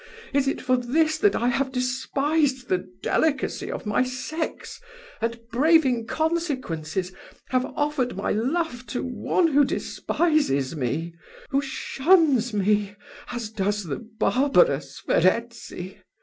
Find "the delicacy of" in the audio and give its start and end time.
2.69-3.85